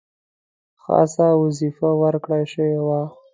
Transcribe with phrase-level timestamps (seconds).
[0.83, 3.01] خاصه وظیفه ورکړه شوې وه.